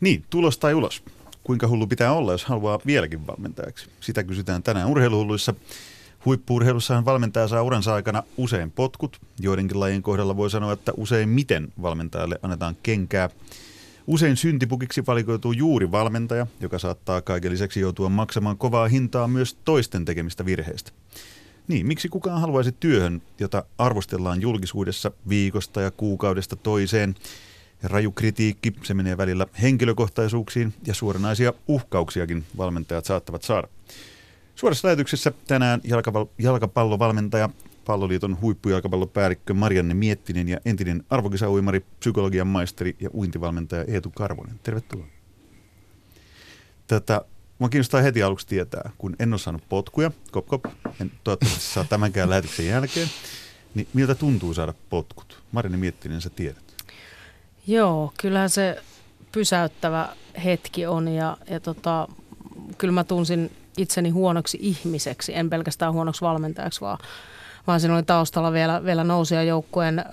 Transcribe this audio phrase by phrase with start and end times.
[0.00, 1.02] Niin, tulos tai ulos.
[1.44, 3.86] Kuinka hullu pitää olla, jos haluaa vieläkin valmentajaksi?
[4.00, 5.54] Sitä kysytään tänään urheiluhulluissa.
[6.24, 9.20] Huippuurheilussahan valmentaja saa uransa aikana usein potkut.
[9.40, 13.30] Joidenkin lajien kohdalla voi sanoa, että usein miten valmentajalle annetaan kenkää.
[14.06, 20.04] Usein syntipukiksi valikoituu juuri valmentaja, joka saattaa kaiken lisäksi joutua maksamaan kovaa hintaa myös toisten
[20.04, 20.92] tekemistä virheistä.
[21.68, 27.14] Niin, miksi kukaan haluaisi työhön, jota arvostellaan julkisuudessa viikosta ja kuukaudesta toiseen?
[27.82, 33.68] Ja raju kritiikki, se menee välillä henkilökohtaisuuksiin ja suoranaisia uhkauksiakin valmentajat saattavat saada.
[34.54, 35.80] Suorassa lähetyksessä tänään
[36.38, 37.48] jalkapallovalmentaja,
[37.84, 44.60] Palloliiton huippujalkapallopäällikkö Marianne Miettinen ja entinen arvokisauimari, psykologian maisteri ja uintivalmentaja Eetu Karvonen.
[44.62, 45.06] Tervetuloa.
[46.86, 47.22] Tätä
[47.58, 50.64] Mua kiinnostaa heti aluksi tietää, kun en ole saanut potkuja, kop, kop,
[51.00, 53.08] en toivottavasti saa tämänkään lähetyksen jälkeen,
[53.74, 55.42] niin miltä tuntuu saada potkut?
[55.52, 56.67] Marini Miettinen, sä tiedät.
[57.68, 58.82] Joo, kyllähän se
[59.32, 60.08] pysäyttävä
[60.44, 62.08] hetki on ja, ja tota,
[62.78, 66.98] kyllä mä tunsin itseni huonoksi ihmiseksi, en pelkästään huonoksi valmentajaksi, vaan,
[67.66, 70.04] vaan siinä oli taustalla vielä, vielä nousia joukkueen äh,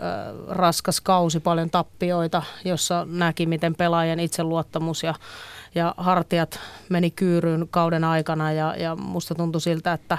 [0.47, 5.13] raskas kausi, paljon tappioita, jossa näki, miten pelaajien itseluottamus ja
[5.75, 10.17] ja hartiat meni kyyryyn kauden aikana ja, ja musta tuntui siltä, että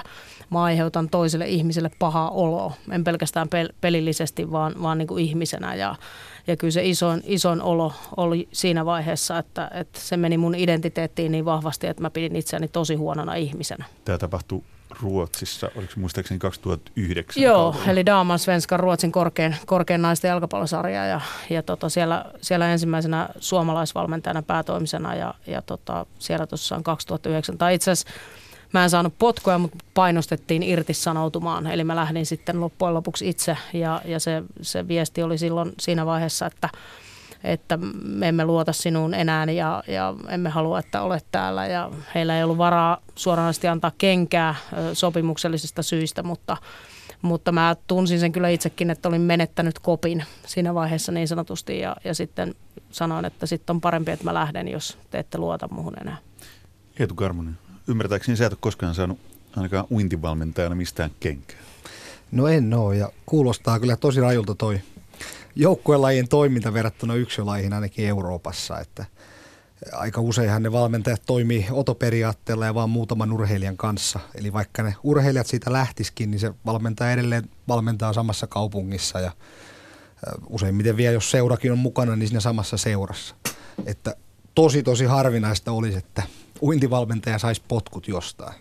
[0.49, 2.73] mä aiheutan toiselle ihmiselle pahaa oloa.
[2.91, 5.95] En pelkästään pel- pelillisesti, vaan, vaan niin kuin ihmisenä ja,
[6.47, 11.31] ja kyllä se isoin, isoin olo oli siinä vaiheessa, että, että se meni mun identiteettiin
[11.31, 13.85] niin vahvasti, että mä pidin itseäni tosi huonona ihmisenä.
[14.05, 14.63] Tämä tapahtui
[15.01, 17.43] Ruotsissa, oliko se muistaakseni 2009?
[17.43, 17.91] Joo, kaudella?
[17.91, 24.41] eli Daman Svenskan Ruotsin korkein, korkein naisten jalkapallosarja ja, ja tota, siellä, siellä ensimmäisenä suomalaisvalmentajana
[24.41, 28.13] päätoimisena ja, ja tota, siellä tuossa 2009, tai itse asiassa
[28.73, 34.01] mä en saanut potkoja, mutta painostettiin irtisanoutumaan, eli mä lähdin sitten loppujen lopuksi itse ja,
[34.05, 36.69] ja se, se viesti oli silloin siinä vaiheessa, että
[37.43, 41.67] että me emme luota sinuun enää ja, ja emme halua, että olet täällä.
[41.67, 44.55] Ja heillä ei ollut varaa suoranaisesti antaa kenkää
[44.93, 46.57] sopimuksellisista syistä, mutta,
[47.21, 51.95] mutta mä tunsin sen kyllä itsekin, että olin menettänyt kopin siinä vaiheessa niin sanotusti ja,
[52.03, 52.55] ja sitten
[52.91, 56.17] sanoin, että sitten on parempi, että mä lähden, jos te ette luota muuhun enää.
[56.99, 59.19] Eetu Karmonen, ymmärtääkseni sä et ole koskaan saanut
[59.55, 61.57] ainakaan uintivalmentajana mistään kenkää.
[62.31, 64.81] No en oo ja kuulostaa kyllä tosi rajulta toi
[65.55, 69.05] joukkuelajien toiminta verrattuna yksilölajeihin ainakin Euroopassa, että
[69.93, 74.19] aika useinhan ne valmentajat toimii otoperiaatteella ja vaan muutaman urheilijan kanssa.
[74.35, 79.31] Eli vaikka ne urheilijat siitä lähtiskin, niin se valmentaa edelleen valmentaa samassa kaupungissa ja
[80.49, 83.35] useimmiten vielä, jos seurakin on mukana, niin siinä samassa seurassa.
[83.85, 84.15] Että
[84.55, 86.23] tosi tosi harvinaista olisi, että
[86.61, 88.53] uintivalmentaja saisi potkut jostain.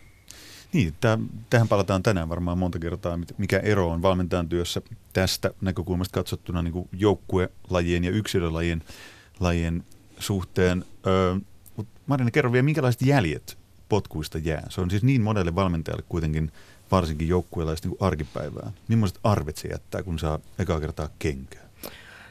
[0.72, 1.18] Niin, täh,
[1.50, 6.88] tähän palataan tänään varmaan monta kertaa, mikä ero on valmentajan työssä tästä näkökulmasta katsottuna niin
[6.92, 8.82] joukkuelajien ja yksilölajien
[9.40, 9.84] lajien
[10.18, 10.84] suhteen.
[11.06, 11.36] Öö,
[12.06, 13.58] Marina, kerro vielä, minkälaiset jäljet
[13.88, 14.66] potkuista jää?
[14.68, 16.52] Se on siis niin monelle valmentajalle kuitenkin,
[16.90, 18.72] varsinkin joukkueelaiset niin arkipäivää.
[18.88, 21.65] Millaiset arvet se jättää, kun saa ekaa kertaa kenkää?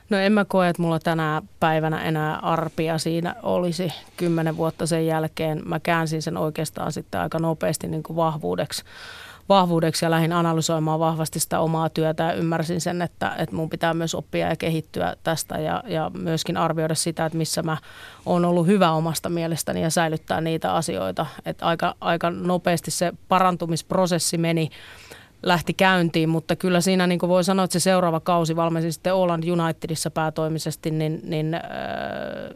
[0.09, 5.07] No en mä koe, että mulla tänä päivänä enää arpia siinä olisi kymmenen vuotta sen
[5.07, 5.61] jälkeen.
[5.65, 8.83] Mä käänsin sen oikeastaan sitten aika nopeasti niin kuin vahvuudeksi,
[9.49, 13.93] vahvuudeksi ja lähdin analysoimaan vahvasti sitä omaa työtä ja ymmärsin sen, että, että mun pitää
[13.93, 17.77] myös oppia ja kehittyä tästä ja, ja myöskin arvioida sitä, että missä mä
[18.25, 21.25] oon ollut hyvä omasta mielestäni ja säilyttää niitä asioita.
[21.45, 24.69] Että aika, aika nopeasti se parantumisprosessi meni
[25.45, 29.13] lähti käyntiin, mutta kyllä siinä niin kuin voi sanoa, että se seuraava kausi valmensin sitten
[29.13, 31.61] Oland Unitedissa päätoimisesti, niin, niin äh,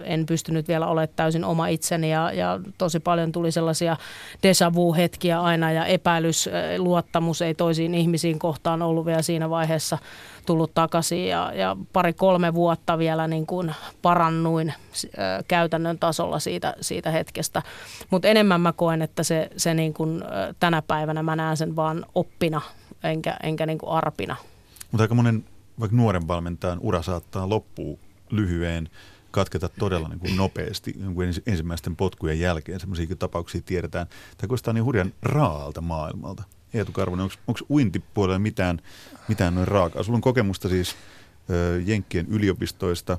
[0.04, 3.98] en pystynyt vielä olemaan täysin oma itseni ja, ja tosi paljon tuli sellaisia
[4.44, 9.98] deja vu-hetkiä aina ja epäilys, äh, luottamus ei toisiin ihmisiin kohtaan ollut vielä siinä vaiheessa
[10.46, 17.12] tullut takaisin ja, ja pari-kolme vuotta vielä niin kuin parannuin äh, käytännön tasolla siitä, siitä
[17.12, 17.62] hetkestä.
[18.10, 21.76] Mutta enemmän mä koen, että se, se niin kuin, äh, tänä päivänä mä näen sen
[21.76, 22.62] vaan oppina
[23.04, 24.36] enkä, enkä niin kuin arpina.
[24.92, 25.46] Mutta aika monen
[25.80, 27.98] vaikka nuoren valmentajan ura saattaa loppua
[28.30, 28.90] lyhyen,
[29.32, 32.80] katketa todella niin kuin nopeasti niin ensimmäisten potkujen jälkeen.
[32.80, 34.08] Sellaisia tapauksia tiedetään.
[34.08, 36.44] Tämä kuulostaa niin hurjan raalta maailmalta.
[36.74, 38.82] Eetu Karvonen, onko uintipuolella mitään,
[39.28, 40.04] mitään noin raakaa?
[40.04, 40.96] Sulla on kokemusta siis
[41.50, 43.18] ö, Jenkkien yliopistoista,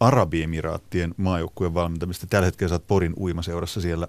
[0.00, 2.26] Arabiemiraattien maajoukkueen valmentamista.
[2.26, 4.08] Tällä hetkellä oot Porin uimaseurassa siellä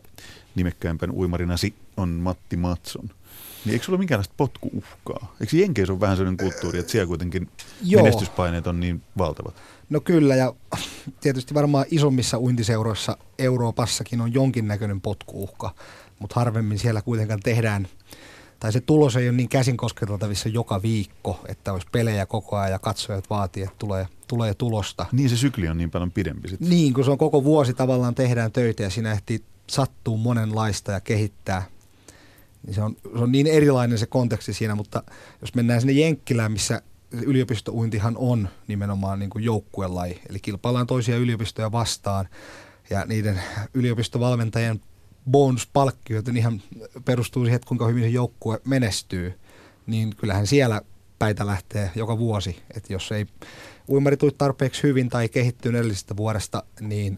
[0.55, 3.09] nimekkäimpän uimarinasi on Matti Matson–
[3.65, 5.35] niin eikö sulla minkäänlaista potkuuhkaa?
[5.41, 7.49] Eikö Jenkeissä ole vähän sellainen kulttuuri, että siellä kuitenkin
[7.83, 8.03] Joo.
[8.03, 9.55] menestyspaineet on niin valtavat?
[9.89, 10.53] No kyllä, ja
[11.21, 15.73] tietysti varmaan isommissa uintiseuroissa Euroopassakin on jonkinnäköinen potkuuhka,
[16.19, 17.87] mutta harvemmin siellä kuitenkaan tehdään,
[18.59, 22.71] tai se tulos ei ole niin käsin kosketeltavissa joka viikko, että olisi pelejä koko ajan
[22.71, 25.05] ja katsojat vaatii, että tulee, tulee tulosta.
[25.11, 26.69] Niin se sykli on niin paljon pidempi sitten.
[26.69, 30.99] Niin, kun se on koko vuosi tavallaan tehdään töitä ja siinä ehtii sattuu monenlaista ja
[30.99, 31.63] kehittää.
[32.65, 35.03] Niin se, on, se on niin erilainen se konteksti siinä, mutta
[35.41, 36.81] jos mennään sinne Jenkkilään, missä
[37.11, 42.29] yliopistouintihan on nimenomaan niin kuin joukkuelaji, eli kilpaillaan toisia yliopistoja vastaan
[42.89, 43.41] ja niiden
[43.73, 44.81] yliopistovalmentajien
[45.31, 46.61] bonuspalkkiot ihan
[47.05, 49.39] perustuu siihen, että kuinka hyvin se joukkue menestyy,
[49.87, 50.81] niin kyllähän siellä
[51.19, 52.61] päitä lähtee joka vuosi.
[52.75, 53.25] Että jos ei
[53.89, 57.17] uimari tarpeeksi hyvin tai kehittyy edellisestä vuodesta, niin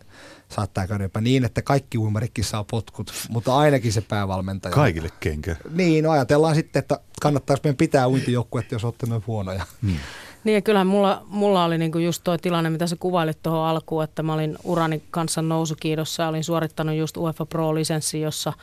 [0.49, 4.75] saattaa käydä jopa niin, että kaikki uimarikin saa potkut, mutta ainakin se päävalmentaja.
[4.75, 5.55] Kaikille kenkä.
[5.71, 9.65] Niin, no ajatellaan sitten, että kannattaisi meidän pitää uintijoukkuetta, jos olette noin huonoja.
[9.81, 9.97] Hmm.
[10.43, 14.03] Niin ja kyllähän mulla, mulla oli niinku just tuo tilanne, mitä sä kuvailit tuohon alkuun,
[14.03, 18.53] että mä olin urani kanssa nousukiidossa ja olin suorittanut just UEFA Pro-lisenssi, jossa,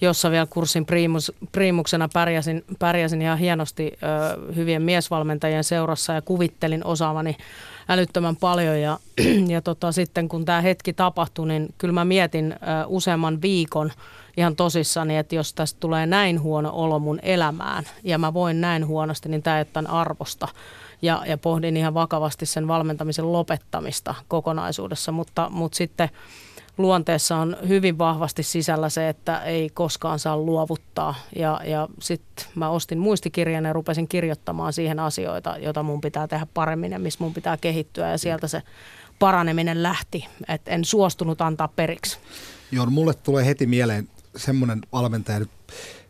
[0.00, 6.84] jossa vielä kurssin priimus, priimuksena pärjäsin, pärjäsin ihan hienosti ö, hyvien miesvalmentajien seurassa ja kuvittelin
[6.84, 7.36] osaavani
[7.88, 8.98] älyttömän paljon ja,
[9.54, 13.92] ja tota, sitten kun tämä hetki tapahtui, niin kyllä mä mietin ö, useamman viikon
[14.36, 18.86] ihan tosissani, että jos tästä tulee näin huono olo mun elämään ja mä voin näin
[18.86, 20.48] huonosti, niin tämä ei arvosta.
[21.02, 26.08] Ja, ja pohdin ihan vakavasti sen valmentamisen lopettamista kokonaisuudessa, mutta, mutta sitten
[26.78, 31.14] luonteessa on hyvin vahvasti sisällä se, että ei koskaan saa luovuttaa.
[31.36, 36.46] Ja, ja sitten mä ostin muistikirjan ja rupesin kirjoittamaan siihen asioita, joita mun pitää tehdä
[36.54, 38.10] paremmin ja missä mun pitää kehittyä.
[38.10, 38.62] Ja sieltä se
[39.18, 42.18] paraneminen lähti, että en suostunut antaa periksi.
[42.72, 45.46] Joo, mulle tulee heti mieleen semmoinen valmentaja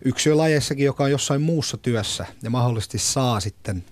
[0.04, 3.84] yksilölajeissakin, joka on jossain muussa työssä ja mahdollisesti saa sitten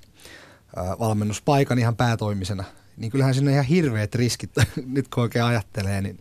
[0.98, 2.64] valmennuspaikan ihan päätoimisena,
[2.96, 4.50] niin kyllähän sinne ihan hirveät riskit,
[4.86, 6.20] nyt kun oikein ajattelee, niin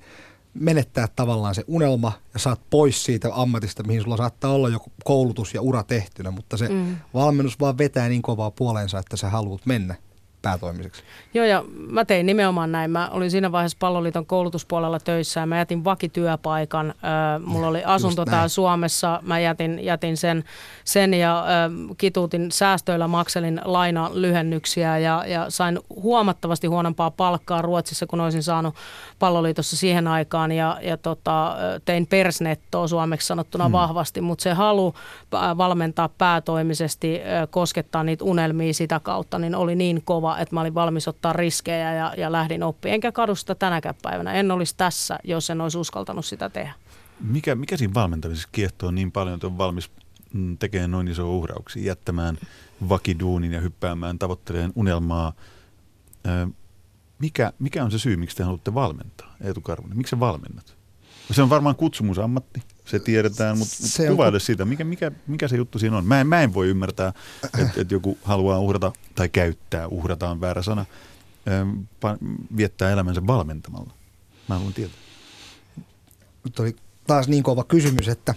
[0.53, 5.53] menettää tavallaan se unelma ja saat pois siitä ammatista, mihin sulla saattaa olla joku koulutus
[5.53, 6.98] ja ura tehtynä, mutta se mm.
[7.13, 9.95] valmennus vaan vetää niin kovaa puoleensa, että sä haluat mennä
[10.41, 11.03] päätoimiseksi.
[11.33, 12.91] Joo, ja mä tein nimenomaan näin.
[12.91, 16.93] Mä olin siinä vaiheessa palloliiton koulutuspuolella töissä ja mä jätin vakityöpaikan.
[17.45, 19.19] Mulla oli asunto täällä Suomessa.
[19.21, 20.43] Mä jätin, jätin sen,
[20.85, 21.45] sen ja
[21.97, 28.75] kituutin säästöillä makselin laina lyhennyksiä ja, ja sain huomattavasti huonompaa palkkaa Ruotsissa, kun olisin saanut
[29.19, 31.55] palloliitossa siihen aikaan ja, ja tota,
[31.85, 33.71] tein persnettoa suomeksi sanottuna hmm.
[33.71, 34.93] vahvasti, mutta se halu
[35.57, 40.74] valmentaa päätoimisesti, koskettaa niitä unelmia sitä kautta, niin oli niin kova kova, että mä olin
[40.74, 42.94] valmis ottaa riskejä ja, ja lähdin oppimaan.
[42.94, 44.33] Enkä kadu sitä tänäkään päivänä.
[44.33, 46.74] En olisi tässä, jos en olisi uskaltanut sitä tehdä.
[47.19, 49.92] Mikä, mikä siinä valmentamisessa kiehtoo niin paljon, että on valmis
[50.33, 52.38] mm, tekemään noin iso uhrauksia, jättämään
[52.89, 55.33] vakiduunin ja hyppäämään tavoitteleen unelmaa.
[57.19, 59.98] Mikä, mikä on se syy, miksi te haluatte valmentaa, Eetu Karvonen?
[59.98, 60.75] Miksi sä valmennat?
[61.31, 64.41] Se on varmaan kutsumusammatti, se tiedetään, mutta se kuvaile on...
[64.41, 66.05] siitä, mikä, mikä, mikä se juttu siinä on.
[66.05, 70.41] Mä en, mä en voi ymmärtää, että et joku haluaa uhrata tai käyttää, uhrata on
[70.41, 70.85] väärä sana,
[72.57, 73.93] viettää elämänsä valmentamalla.
[74.49, 74.97] Mä haluan tietää.
[76.43, 76.75] Nyt oli
[77.07, 78.35] taas niin kova kysymys, että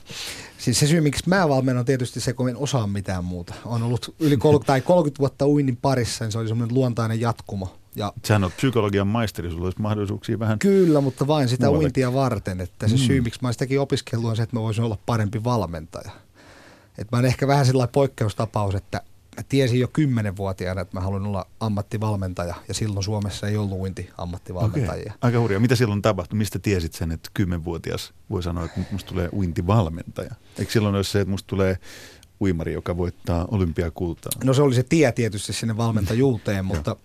[0.58, 3.54] siis se syy, miksi mä valmennan on tietysti se, kun en osaa mitään muuta.
[3.64, 7.78] On ollut yli 30, tai 30 vuotta uinnin parissa, niin se oli semmoinen luontainen jatkumo
[7.96, 11.84] ja, Sehän on psykologian maisteri, sulla olisi mahdollisuuksia vähän Kyllä, mutta vain sitä muualle.
[11.84, 12.60] uintia varten.
[12.60, 12.98] Että se mm.
[12.98, 16.10] syy, miksi mä sitäkin opiskellut, on se, että mä voisin olla parempi valmentaja.
[16.98, 19.00] Et mä olen ehkä vähän sellainen poikkeustapaus, että
[19.36, 22.54] mä tiesin jo kymmenenvuotiaana, että mä haluan olla ammattivalmentaja.
[22.68, 25.12] Ja silloin Suomessa ei ollut uinti ammattivalmentajia.
[25.16, 25.18] Okay.
[25.20, 25.60] Aika hurjaa.
[25.60, 26.38] Mitä silloin tapahtui?
[26.38, 30.34] Mistä tiesit sen, että kymmenvuotias voi sanoa, että musta tulee uintivalmentaja?
[30.58, 31.78] Eikö silloin olisi se, että musta tulee
[32.40, 34.32] uimari, joka voittaa olympiakultaa?
[34.44, 36.96] No se oli se tie tietysti sinne valmentajuuteen, mutta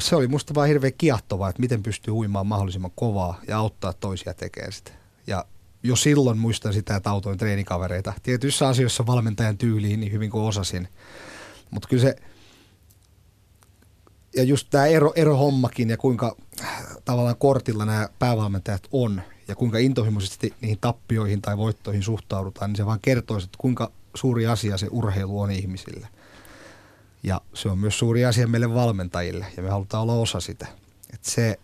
[0.00, 4.34] se oli musta vaan hirveän kiehtovaa, että miten pystyy uimaan mahdollisimman kovaa ja auttaa toisia
[4.34, 4.90] tekemään sitä.
[5.26, 5.44] Ja
[5.82, 8.12] jo silloin muistan sitä, että autoin treenikavereita.
[8.22, 10.88] Tietyissä asioissa valmentajan tyyliin niin hyvin kuin osasin.
[11.70, 12.16] Mutta kyllä se,
[14.36, 16.36] ja just tämä ero, erohommakin ja kuinka
[17.04, 22.86] tavallaan kortilla nämä päävalmentajat on ja kuinka intohimoisesti niihin tappioihin tai voittoihin suhtaudutaan, niin se
[22.86, 26.08] vaan kertoo, että kuinka suuri asia se urheilu on ihmisille.
[27.24, 30.66] Ja se on myös suuri asia meille valmentajille ja me halutaan olla osa sitä.
[31.12, 31.58] Et se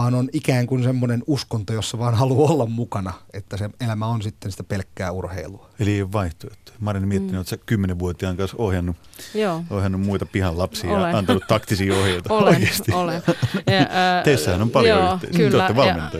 [0.00, 4.22] vaan on ikään kuin semmoinen uskonto, jossa vaan haluaa olla mukana, että se elämä on
[4.22, 5.70] sitten sitä pelkkää urheilua.
[5.80, 6.72] Eli ei ole vaihtoehto.
[6.80, 7.40] Mä olen miettinyt, mm.
[7.40, 8.96] että sä kymmenenvuotiaan kanssa ohjannut,
[9.34, 9.64] Joo.
[9.70, 11.10] ohjannut muita pihan lapsia olen.
[11.10, 12.34] ja antanut taktisia ohjeita.
[12.34, 12.92] olen, Oikeasti.
[12.92, 13.22] olen.
[13.66, 13.78] Ja,
[14.18, 15.38] äh, Teissähän on paljon joo, yhteistä.
[15.38, 15.68] Kyllä,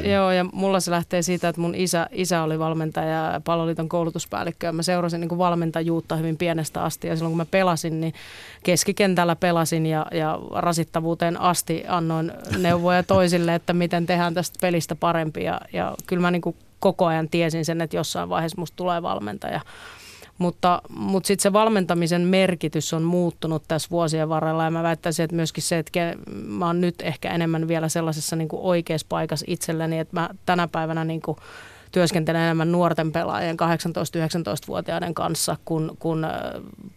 [0.03, 3.89] ja, joo, ja mulla se lähtee siitä, että mun isä, isä oli valmentaja ja paloliiton
[3.89, 8.01] koulutuspäällikkö ja mä seurasin niin kuin valmentajuutta hyvin pienestä asti ja silloin kun mä pelasin,
[8.01, 8.15] niin
[8.63, 15.45] keskikentällä pelasin ja, ja rasittavuuteen asti annoin neuvoja toisille, että miten tehdään tästä pelistä parempi
[15.45, 19.03] ja, ja kyllä mä niin kuin koko ajan tiesin sen, että jossain vaiheessa musta tulee
[19.03, 19.61] valmentaja.
[20.39, 25.37] Mutta, mutta sitten se valmentamisen merkitys on muuttunut tässä vuosien varrella ja mä väittäisin, että
[25.37, 29.99] myöskin se, että mä oon nyt ehkä enemmän vielä sellaisessa niin kuin oikeassa paikassa itselleni,
[29.99, 31.37] että mä tänä päivänä niin kuin
[31.93, 36.27] työskentelen enemmän nuorten pelaajien 18-19-vuotiaiden kanssa kuin, kuin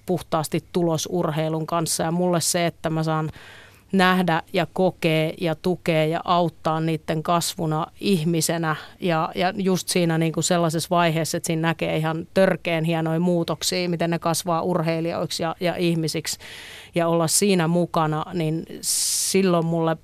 [0.06, 2.04] puhtaasti tulosurheilun kanssa.
[2.04, 3.32] Ja mulle se, että mä saan
[3.94, 8.76] nähdä ja kokea ja tukea ja auttaa niiden kasvuna ihmisenä.
[9.00, 13.90] Ja, ja just siinä niin kuin sellaisessa vaiheessa, että siinä näkee ihan törkeen hienoja muutoksia,
[13.90, 16.40] miten ne kasvaa urheilijoiksi ja, ja ihmisiksi.
[16.96, 19.98] Ja olla siinä mukana, niin silloin mulle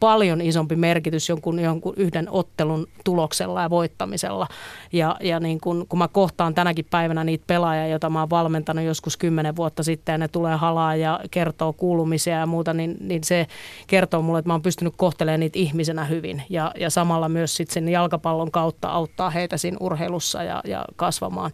[0.00, 4.46] paljon isompi merkitys jonkun, jonkun yhden ottelun tuloksella ja voittamisella.
[4.92, 8.84] Ja, ja niin kun, kun mä kohtaan tänäkin päivänä niitä pelaajia, joita mä oon valmentanut
[8.84, 13.24] joskus kymmenen vuotta sitten ja ne tulee halaa ja kertoo kuulumisia ja muuta, niin, niin
[13.24, 13.46] se
[13.86, 16.42] kertoo mulle, että mä oon pystynyt kohtelemaan niitä ihmisenä hyvin.
[16.50, 21.50] Ja, ja samalla myös sitten sen jalkapallon kautta auttaa heitä siinä urheilussa ja, ja kasvamaan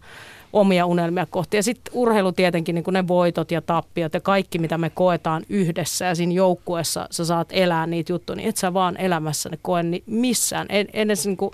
[0.53, 1.57] omia unelmia kohti.
[1.57, 5.43] Ja sitten urheilu tietenkin, niin kuin ne voitot ja tappiot ja kaikki, mitä me koetaan
[5.49, 9.59] yhdessä ja siinä joukkueessa sä saat elää niitä juttuja, niin et sä vaan elämässä ne
[9.61, 10.67] koe niin missään.
[10.69, 11.51] En, edes niin kuin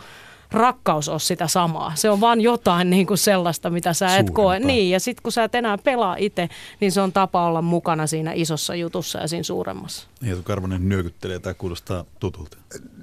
[0.51, 1.91] rakkaus ole sitä samaa.
[1.95, 4.59] Se on vaan jotain niin kuin sellaista, mitä sä et koe.
[4.59, 8.07] Niin, ja sitten kun sä et enää pelaa itse, niin se on tapa olla mukana
[8.07, 10.07] siinä isossa jutussa ja siinä suuremmassa.
[10.27, 12.57] Eetu Karvonen nyökyttelee, tämä kuulostaa tutulta.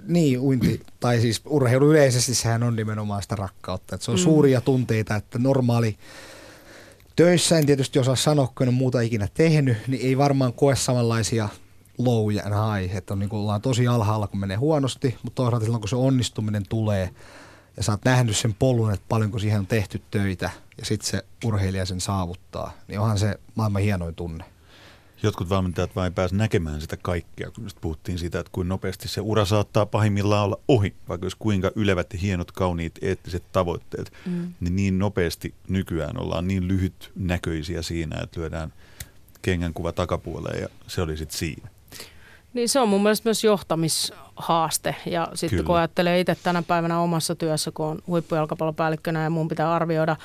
[0.07, 3.95] Niin, uinti, tai siis urheilu yleisesti, sehän on nimenomaan sitä rakkautta.
[3.95, 4.23] Että se on mm.
[4.23, 5.97] suuria tunteita, että normaali
[7.17, 10.77] töissä, en tietysti osaa sanoa, kun en ole muuta ikinä tehnyt, niin ei varmaan koe
[10.77, 11.49] samanlaisia
[11.99, 15.65] low ja high, että on, niin kuin ollaan tosi alhaalla, kun menee huonosti, mutta toisaalta
[15.65, 17.11] silloin, kun se onnistuminen tulee
[17.77, 21.25] ja sä oot nähnyt sen polun, että paljonko siihen on tehty töitä ja sitten se
[21.45, 24.45] urheilija sen saavuttaa, niin onhan se maailman hienoin tunne.
[25.23, 29.20] Jotkut valmentajat vain pääse näkemään sitä kaikkea, kun just puhuttiin siitä, että kuinka nopeasti se
[29.20, 34.54] ura saattaa pahimmillaan olla ohi, vaikka jos kuinka ylevät ja hienot, kauniit, eettiset tavoitteet, mm.
[34.61, 38.73] niin niin nopeasti nykyään ollaan niin lyhyt näköisiä siinä, että lyödään
[39.42, 41.68] kengän kuva takapuoleen ja se oli sitten siinä.
[42.57, 45.67] Niin se on mun mielestä myös johtamishaaste ja sitten Kyllä.
[45.67, 50.17] kun ajattelee itse tänä päivänä omassa työssä, kun on huippujalkapallopäällikkönä ja mun pitää arvioida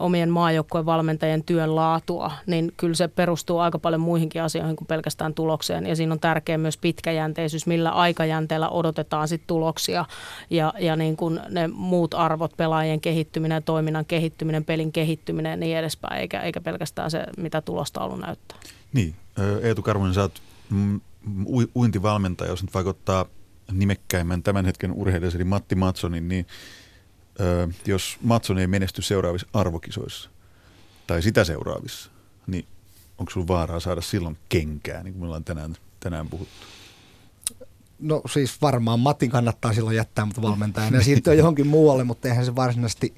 [0.00, 5.34] omien maajoukkojen valmentajien työn laatua, niin kyllä se perustuu aika paljon muihinkin asioihin kuin pelkästään
[5.34, 5.86] tulokseen.
[5.86, 10.04] Ja siinä on tärkeä myös pitkäjänteisyys, millä aikajänteellä odotetaan sit tuloksia
[10.50, 15.76] ja, ja niin kuin ne muut arvot, pelaajien kehittyminen, toiminnan kehittyminen, pelin kehittyminen ja niin
[15.76, 18.58] edespäin, eikä, eikä pelkästään se, mitä tulostaulu näyttää.
[18.92, 19.14] Niin,
[19.62, 20.42] Eetu Karvonen, sä oot
[21.74, 23.26] uintivalmentaja, jos nyt vaikuttaa
[23.72, 26.46] nimekkäimmän tämän hetken urheilijan, eli Matti Matsonin, niin
[27.40, 30.30] ö, jos Matson ei menesty seuraavissa arvokisoissa
[31.06, 32.10] tai sitä seuraavissa,
[32.46, 32.66] niin
[33.18, 36.66] onko sinulla vaaraa saada silloin kenkää, niin kuin me ollaan tänään, tänään puhuttu?
[37.98, 42.44] No siis varmaan Matin kannattaa silloin jättää mutta valmentajana ja siirtyä johonkin muualle, mutta eihän
[42.44, 43.14] se varsinaisesti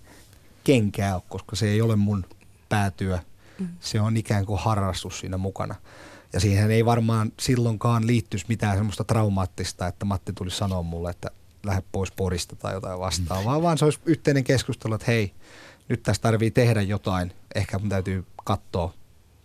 [0.65, 2.25] kenkää ole, koska se ei ole mun
[2.69, 3.19] päätyö.
[3.59, 3.69] Mm.
[3.81, 5.75] Se on ikään kuin harrastus siinä mukana.
[6.33, 11.31] Ja siihen ei varmaan silloinkaan liittyisi mitään semmoista traumaattista, että Matti tuli sanoa mulle, että
[11.65, 15.33] lähde pois porista tai jotain vastaavaa, vaan se olisi yhteinen keskustelu, että hei,
[15.89, 17.33] nyt tässä tarvii tehdä jotain.
[17.55, 18.95] Ehkä mun täytyy katsoa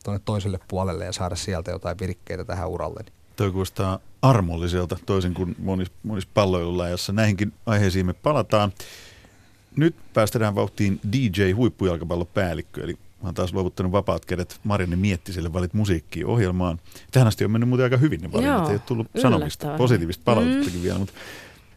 [0.03, 3.05] tuonne toiselle puolelle ja saada sieltä jotain virkkeitä tähän uralle.
[3.35, 7.13] Toi kuulostaa armolliselta, toisin kuin monissa monis palloilulajassa.
[7.13, 8.73] Näihinkin aiheisiin me palataan.
[9.75, 16.27] Nyt päästään vauhtiin DJ-huippujalkapallopäällikkö, eli Mä oon taas luovuttanut vapaat kädet Marianne Miettiselle valit musiikkia
[16.27, 16.80] ohjelmaan.
[17.12, 18.70] Tähän asti on mennyt muuten aika hyvin ne valinnat.
[18.70, 20.84] Ei ole tullut sanomista, positiivista palautettakin mm.
[20.84, 21.00] vielä.
[21.00, 21.13] Mutta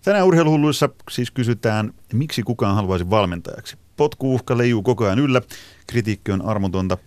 [0.03, 3.77] tänään urheiluhulluissa siis kysytään, miksi kukaan haluaisi valmentajaksi.
[3.97, 5.43] Potkuuhka leijuu koko ajan yllä,
[5.87, 6.99] kritiikki on armotonta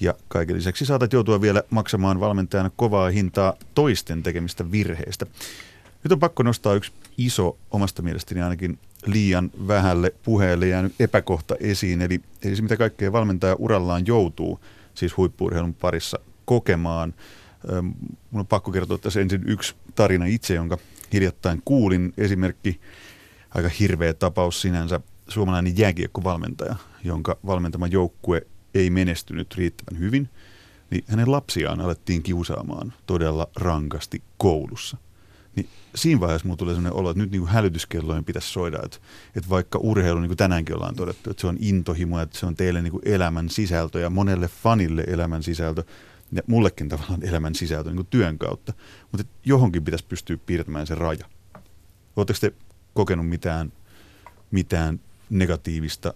[0.00, 5.26] ja kaiken lisäksi saatat joutua vielä maksamaan valmentajana kovaa hintaa toisten tekemistä virheistä.
[6.04, 12.02] Nyt on pakko nostaa yksi iso, omasta mielestäni ainakin liian vähälle puheelle jäänyt epäkohta esiin,
[12.02, 14.60] eli, eli se mitä kaikkea valmentaja urallaan joutuu,
[14.94, 17.14] siis huippuurheilun parissa kokemaan.
[18.30, 20.78] Mun on pakko kertoa tässä ensin yksi tarina itse, jonka
[21.12, 22.12] hiljattain kuulin.
[22.18, 22.80] Esimerkki,
[23.54, 30.28] aika hirveä tapaus sinänsä, suomalainen jääkiekkovalmentaja, jonka valmentama joukkue ei menestynyt riittävän hyvin,
[30.90, 34.96] niin hänen lapsiaan alettiin kiusaamaan todella rankasti koulussa
[35.56, 38.96] niin siinä vaiheessa mulla tulee sellainen olo, että nyt niin kuin hälytyskellojen pitäisi soida, että,
[39.36, 42.56] että vaikka urheilu, niin kuin tänäänkin ollaan todettu, että se on intohimo, että se on
[42.56, 45.84] teille niin kuin elämän sisältö ja monelle fanille elämän sisältö
[46.32, 48.72] ja mullekin tavallaan elämän sisältö niin kuin työn kautta,
[49.12, 51.26] mutta johonkin pitäisi pystyä piirtämään se raja.
[52.16, 52.52] Oletteko te
[52.94, 53.72] kokenut mitään,
[54.50, 56.14] mitään negatiivista,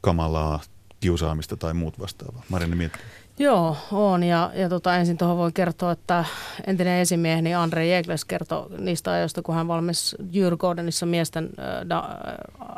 [0.00, 0.60] kamalaa,
[1.00, 2.42] kiusaamista tai muut vastaavaa?
[2.48, 3.02] Marianne miettii.
[3.40, 4.22] Joo, on.
[4.22, 6.24] Ja, ja tota, ensin tuohon voi kertoa, että
[6.66, 12.02] entinen esimieheni Andre Jegles kertoi niistä ajoista, kun hän valmis Djurgårdenissa miesten äh,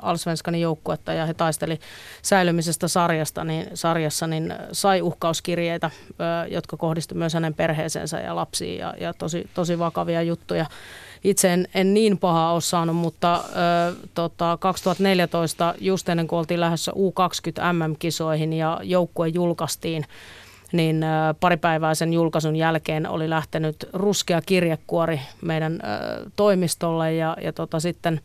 [0.03, 1.81] Alsvenskanin joukkuetta ja he taisteli
[2.23, 5.91] säilymisestä sarjasta, niin, sarjassa, niin sai uhkauskirjeitä,
[6.49, 10.67] jotka kohdistuivat myös hänen perheeseensä ja lapsiin ja, ja tosi, tosi vakavia juttuja.
[11.25, 16.61] Itse en, en niin pahaa ole saanut, mutta ö, tota, 2014 just ennen kuin oltiin
[16.61, 20.07] lähdössä U20 MM-kisoihin ja joukkue julkaistiin,
[20.73, 21.05] niin
[21.41, 25.81] pari päivää sen julkaisun jälkeen oli lähtenyt ruskea kirjekuori meidän
[26.37, 28.21] toimistolle ja, ja tota, sitten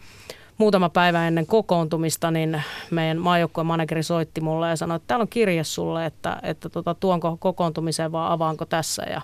[0.57, 5.27] muutama päivä ennen kokoontumista, niin meidän maajoukkueen manageri soitti mulle ja sanoi, että täällä on
[5.27, 9.03] kirje sulle, että, että tota, tuonko kokoontumiseen vai avaanko tässä.
[9.03, 9.21] Ja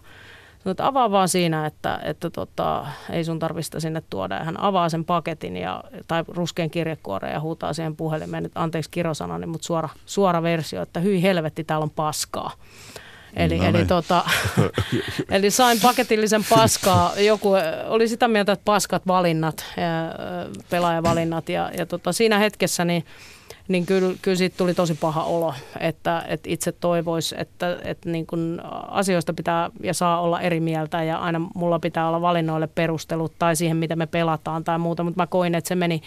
[0.60, 4.36] sanoi, että avaa vaan siinä, että, että tota, ei sun tarvista sinne tuoda.
[4.36, 8.92] Ja hän avaa sen paketin ja, tai ruskean kirjekuoreen ja huutaa siihen puhelimeen, että anteeksi
[8.92, 12.52] kirosanani, mutta suora, suora versio, että hyi helvetti, täällä on paskaa.
[13.36, 13.88] Eli, no eli, niin.
[13.88, 14.26] tota,
[15.32, 17.14] eli sain paketillisen paskaa.
[17.20, 17.50] Joku
[17.88, 19.66] oli sitä mieltä, että paskat valinnat,
[20.70, 23.06] pelaajavalinnat ja, ja tota, siinä hetkessä niin
[23.68, 28.28] niin kyllä, kyllä siitä tuli tosi paha olo, että, että itse toivoisi, että, että niin
[28.28, 33.34] kun asioista pitää ja saa olla eri mieltä ja aina mulla pitää olla valinnoille perustelut
[33.40, 36.02] tai siihen, mitä me pelataan tai muuta, mutta mä koin, että se meni,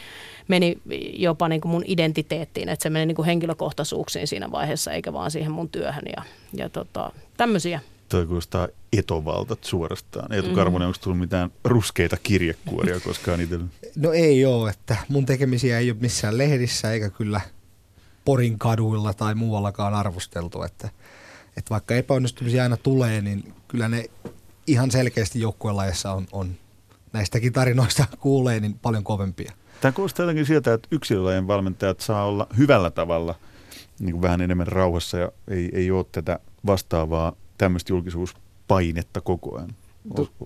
[0.48, 0.78] meni
[1.12, 5.30] jopa niin kuin mun identiteettiin, että se meni niin kuin henkilökohtaisuuksiin siinä vaiheessa eikä vaan
[5.30, 6.22] siihen mun työhön ja,
[6.54, 10.32] ja tota, tämmöisiä toi kuulostaa etovaltat suorastaan.
[10.32, 10.75] Eetu mm-hmm.
[10.75, 13.66] Onko tullut mitään ruskeita kirjekuoria koskaan itsellä?
[13.96, 17.40] No ei ole, että mun tekemisiä ei ole missään lehdissä eikä kyllä
[18.25, 20.88] Porin kaduilla tai muuallakaan arvosteltu, että,
[21.56, 24.04] että vaikka epäonnistumisia aina tulee, niin kyllä ne
[24.66, 26.54] ihan selkeästi joukkuelajassa on, on
[27.12, 29.52] näistäkin tarinoista kuulee niin paljon kovempia.
[29.80, 33.34] Tämä kuulostaa jotenkin sieltä, että yksilölajien valmentajat saa olla hyvällä tavalla
[33.98, 39.75] niin kuin vähän enemmän rauhassa ja ei, ei ole tätä vastaavaa tämmöistä julkisuuspainetta koko ajan.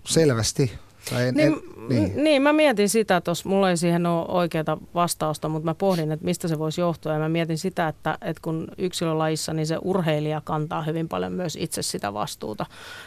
[0.05, 0.73] Selvästi.
[1.11, 2.25] Tai en, niin, en, niin.
[2.25, 6.25] niin, mä mietin sitä, että mulla ei siihen ole oikeaa vastausta, mutta mä pohdin, että
[6.25, 7.13] mistä se voisi johtua.
[7.13, 11.57] Ja mä mietin sitä, että, että kun yksilölajissa, niin se urheilija kantaa hyvin paljon myös
[11.61, 12.67] itse sitä vastuuta.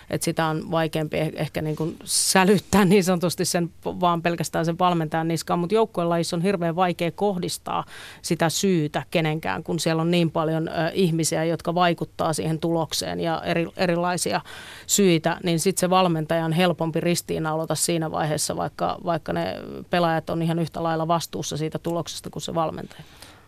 [0.09, 4.79] Että sitä on vaikeampi eh, ehkä niin kuin sälyttää niin sanotusti sen, vaan pelkästään sen
[4.79, 5.59] valmentajan niskaan.
[5.59, 7.83] Mutta joukkuelajissa on hirveän vaikea kohdistaa
[8.21, 13.41] sitä syytä kenenkään, kun siellä on niin paljon ö, ihmisiä, jotka vaikuttaa siihen tulokseen ja
[13.45, 14.41] eri, erilaisia
[14.87, 15.37] syitä.
[15.43, 19.55] Niin sitten se valmentaja on helpompi ristiinnaulata siinä vaiheessa, vaikka, vaikka ne
[19.89, 23.03] pelaajat on ihan yhtä lailla vastuussa siitä tuloksesta kuin se valmentaja.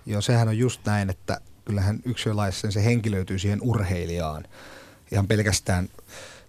[0.06, 4.44] Joo, sehän on just näin, että kyllähän yksilölaissa se henkilöityy siihen urheilijaan.
[5.12, 5.90] Ihan pelkästään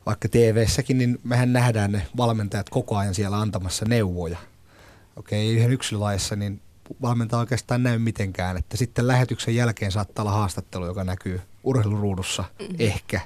[0.06, 4.38] vaikka TV-säkin, niin mehän nähdään ne valmentajat koko ajan siellä antamassa neuvoja.
[5.16, 6.60] Okei, yhden yksilölaissa, niin
[7.02, 8.56] valmentaja oikeastaan näy mitenkään.
[8.56, 12.76] Että sitten lähetyksen jälkeen saattaa olla haastattelu, joka näkyy urheiluruudussa mm-hmm.
[12.78, 13.20] ehkä.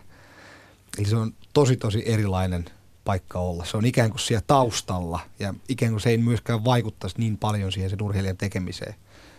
[0.99, 2.65] Eli se on tosi tosi erilainen
[3.05, 3.65] paikka olla.
[3.65, 7.73] Se on ikään kuin siellä taustalla ja ikään kuin se ei myöskään vaikuttaisi niin paljon
[7.73, 8.95] siihen sen urheilijan tekemiseen.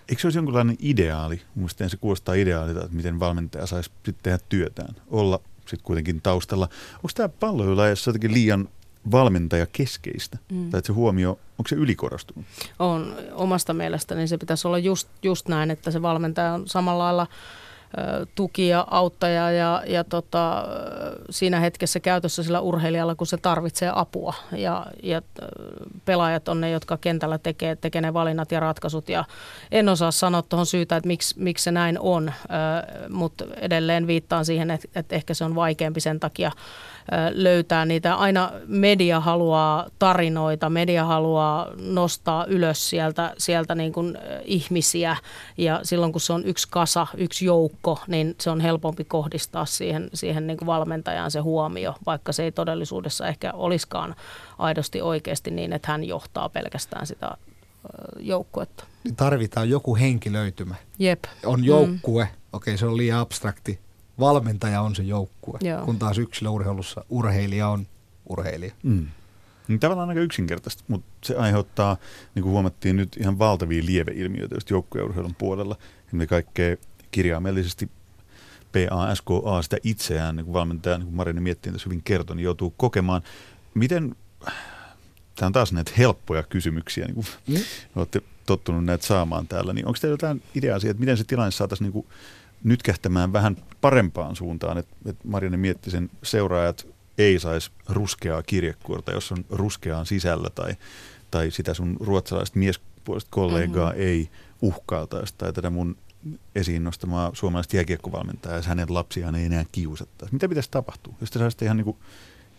[0.09, 1.41] Eikö se olisi jonkinlainen ideaali?
[1.55, 6.69] Mielestäni se kuulostaa ideaalilta, että miten valmentaja saisi sitten tehdä työtään, olla sitten kuitenkin taustalla.
[6.95, 8.69] Onko tämä palloilulajassa jotenkin liian
[9.11, 10.37] valmentajakeskeistä?
[10.51, 10.69] Mm.
[10.69, 12.45] Tai että se huomio, onko se ylikorostunut?
[12.79, 13.15] On.
[13.33, 17.27] Omasta mielestäni se pitäisi olla just, just näin, että se valmentaja on samalla lailla–
[18.35, 20.67] tuki ja auttaja ja, ja tota,
[21.29, 24.33] siinä hetkessä käytössä sillä urheilijalla, kun se tarvitsee apua.
[24.51, 25.21] Ja, ja
[26.05, 29.09] pelaajat on ne, jotka kentällä tekee, tekee ne valinnat ja ratkaisut.
[29.09, 29.25] Ja
[29.71, 32.33] en osaa sanoa tuohon syytä, että miksi, miksi se näin on,
[33.09, 36.51] mutta edelleen viittaan siihen, että, että ehkä se on vaikeampi sen takia,
[37.33, 38.15] löytää niitä.
[38.15, 45.17] Aina media haluaa tarinoita, media haluaa nostaa ylös sieltä, sieltä niin kuin ihmisiä
[45.57, 50.09] ja silloin kun se on yksi kasa, yksi joukko, niin se on helpompi kohdistaa siihen,
[50.13, 54.15] siihen niin kuin valmentajaan se huomio, vaikka se ei todellisuudessa ehkä olisikaan
[54.57, 57.37] aidosti oikeasti niin, että hän johtaa pelkästään sitä
[58.19, 58.83] joukkuetta.
[59.03, 60.75] Niin tarvitaan joku henkilöitymä.
[60.99, 61.23] Jep.
[61.45, 62.31] On joukkue, mm.
[62.53, 63.79] okei se on liian abstrakti,
[64.19, 65.85] valmentaja on se joukkue, Joo.
[65.85, 67.87] kun taas yksilöurheilussa urheilija on
[68.29, 68.73] urheilija.
[68.83, 69.07] Mm.
[69.67, 71.97] Niin tavallaan aika yksinkertaista, mutta se aiheuttaa,
[72.35, 75.75] niin kuin huomattiin nyt, ihan valtavia lieveilmiöitä just joukkueurheilun puolella.
[76.19, 76.77] Ja kaikkea
[77.11, 77.89] kirjaimellisesti
[78.71, 82.73] PASKA sitä itseään, niin kuin valmentaja, niin kuin Marini miettii tässä hyvin kertoi, niin joutuu
[82.77, 83.21] kokemaan.
[83.73, 84.15] Miten,
[85.35, 87.55] tämä on taas näitä helppoja kysymyksiä, niin kuin mm.
[87.95, 91.51] olette tottunut näitä saamaan täällä, niin onko teillä jotain ideaa siitä, että miten se tilanne
[91.51, 92.07] saataisiin niin kuin
[92.63, 99.31] nytkähtämään vähän parempaan suuntaan, että, että Marianne mietti sen seuraajat ei saisi ruskeaa kirjekuorta, jos
[99.31, 100.75] on ruskeaan sisällä tai,
[101.31, 104.03] tai sitä sun ruotsalaista miespuolista kollegaa mm-hmm.
[104.03, 104.29] ei
[104.61, 105.97] uhkailtaisi tai tätä mun
[106.55, 110.33] esiin nostamaa suomalaista jääkiekkovalmentajaa, jos hänen lapsiaan ei enää kiusattaisi.
[110.33, 111.97] Mitä pitäisi tapahtua, jos te saisitte ihan niin kuin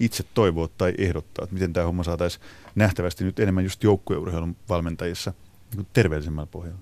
[0.01, 2.45] itse toivoa tai ehdottaa, että miten tämä homma saataisiin
[2.75, 5.33] nähtävästi nyt enemmän just joukkueurheilun valmentajissa
[5.77, 6.81] niin terveellisemmällä pohjalla?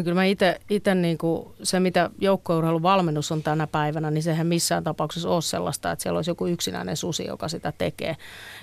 [0.00, 1.18] No kyllä mä itse niin
[1.62, 6.18] se, mitä joukkourheilun valmennus on tänä päivänä, niin sehän missään tapauksessa ole sellaista, että siellä
[6.18, 8.16] olisi joku yksinäinen susi, joka sitä tekee.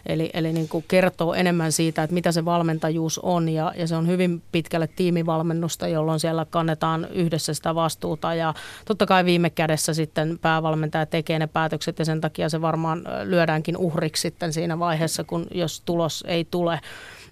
[0.05, 3.95] Eli, eli niin kuin kertoo enemmän siitä, että mitä se valmentajuus on ja, ja se
[3.95, 8.53] on hyvin pitkälle tiimivalmennusta, jolloin siellä kannetaan yhdessä sitä vastuuta ja
[8.85, 13.77] totta kai viime kädessä sitten päävalmentaja tekee ne päätökset ja sen takia se varmaan lyödäänkin
[13.77, 16.79] uhriksi sitten siinä vaiheessa, kun jos tulos ei tule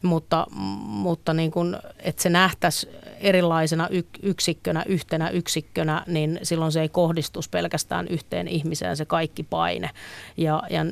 [0.05, 0.47] mutta,
[0.85, 2.89] mutta niin kuin, että se nähtäisi
[3.19, 3.89] erilaisena
[4.23, 9.89] yksikkönä, yhtenä yksikkönä, niin silloin se ei kohdistus pelkästään yhteen ihmiseen se kaikki paine.
[10.37, 10.85] Ja, ja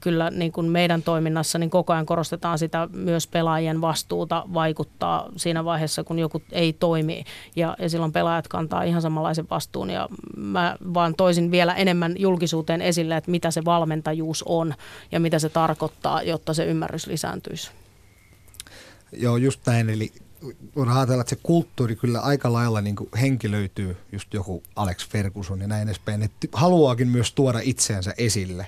[0.00, 5.64] kyllä niin kuin meidän toiminnassa niin koko ajan korostetaan sitä myös pelaajien vastuuta vaikuttaa siinä
[5.64, 7.24] vaiheessa, kun joku ei toimi
[7.56, 12.82] ja, ja silloin pelaajat kantaa ihan samanlaisen vastuun ja mä vaan toisin vielä enemmän julkisuuteen
[12.82, 14.74] esille, että mitä se valmentajuus on
[15.12, 17.79] ja mitä se tarkoittaa, jotta se ymmärrys lisääntyisi.
[19.12, 19.90] Joo, just näin.
[19.90, 20.12] Eli
[20.76, 25.66] voidaan ajatella, että se kulttuuri kyllä aika lailla niin henkilöityy, just joku Alex Ferguson ja
[25.66, 26.22] näin edespäin.
[26.22, 28.66] Että haluaakin myös tuoda itseänsä esille.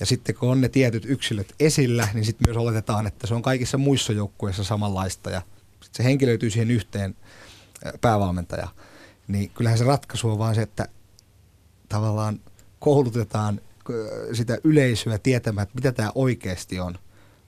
[0.00, 3.42] Ja sitten kun on ne tietyt yksilöt esillä, niin sitten myös oletetaan, että se on
[3.42, 5.42] kaikissa muissa joukkueissa samanlaista ja
[5.92, 7.16] se henkilöityy siihen yhteen
[8.00, 8.68] päävalmentaja.
[9.28, 10.88] Niin kyllähän se ratkaisu on vaan se, että
[11.88, 12.40] tavallaan
[12.78, 13.60] koulutetaan
[14.32, 16.98] sitä yleisöä tietämään, että mitä tämä oikeasti on–